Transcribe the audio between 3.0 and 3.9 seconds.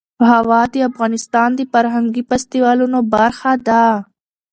برخه ده.